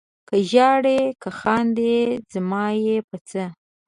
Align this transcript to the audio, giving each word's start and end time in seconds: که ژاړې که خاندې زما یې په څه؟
که 0.27 0.35
ژاړې 0.51 1.01
که 1.21 1.29
خاندې 1.39 1.93
زما 2.33 2.63
یې 2.85 2.97
په 3.09 3.17
څه؟ 3.29 3.43